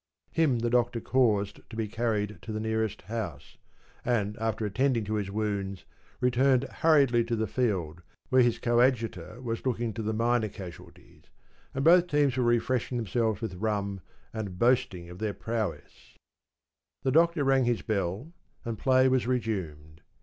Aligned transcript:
Him 0.31 0.57
the 0.57 0.71
Doctor 0.71 0.99
caused 0.99 1.59
to 1.69 1.75
be 1.75 1.87
carried 1.87 2.39
to 2.41 2.51
the 2.51 2.59
nearest 2.59 3.03
house, 3.03 3.57
and, 4.03 4.35
after 4.37 4.65
attending 4.65 5.03
to 5.03 5.13
his 5.13 5.29
wounds, 5.29 5.85
returned 6.19 6.63
hurriedly 6.63 7.23
to 7.25 7.35
the 7.35 7.45
field, 7.45 8.01
where 8.29 8.41
his 8.41 8.57
coadjutor 8.57 9.39
was 9.43 9.63
looking 9.63 9.93
to 9.93 10.01
the 10.01 10.11
minor 10.11 10.49
casualties, 10.49 11.25
and 11.75 11.85
both 11.85 12.07
teams 12.07 12.35
were 12.35 12.43
refreshing 12.43 12.97
themselves 12.97 13.41
with 13.41 13.53
rum, 13.53 14.01
and 14.33 14.57
boasting 14.57 15.07
of 15.07 15.19
their 15.19 15.35
prowess. 15.35 16.17
The 17.03 17.11
Doctor 17.11 17.43
rang 17.43 17.65
his 17.65 17.83
bell, 17.83 18.33
and 18.65 18.79
play 18.79 19.07
was 19.07 19.27
resumed. 19.27 20.01